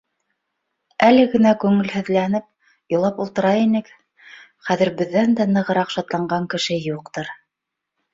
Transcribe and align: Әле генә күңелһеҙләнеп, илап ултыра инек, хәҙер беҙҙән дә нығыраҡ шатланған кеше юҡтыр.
Әле 1.07 1.25
генә 1.33 1.49
күңелһеҙләнеп, 1.63 2.47
илап 2.95 3.19
ултыра 3.25 3.51
инек, 3.65 3.91
хәҙер 4.71 4.91
беҙҙән 5.03 5.37
дә 5.41 5.47
нығыраҡ 5.51 5.93
шатланған 5.97 6.49
кеше 6.55 6.79
юҡтыр. 6.87 7.31